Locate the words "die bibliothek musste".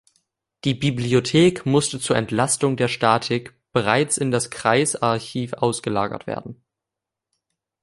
0.63-1.99